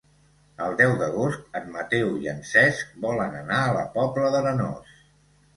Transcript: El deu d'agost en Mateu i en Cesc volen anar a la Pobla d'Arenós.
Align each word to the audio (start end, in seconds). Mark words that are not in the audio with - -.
El 0.67 0.71
deu 0.79 0.93
d'agost 1.01 1.59
en 1.59 1.69
Mateu 1.75 2.09
i 2.23 2.31
en 2.33 2.41
Cesc 2.53 2.97
volen 3.05 3.39
anar 3.43 3.61
a 3.67 3.77
la 3.79 3.85
Pobla 3.99 4.33
d'Arenós. 4.39 4.99